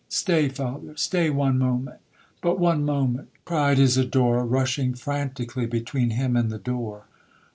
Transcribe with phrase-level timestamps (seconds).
[0.09, 7.03] '—'Stay, father,—stay one moment,—but one moment!' cried Isidora, rushing franticly between him and the door.